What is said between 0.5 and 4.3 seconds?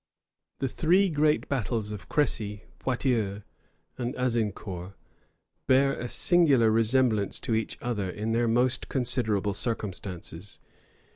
The three great battles of Crecy, Poictiers, and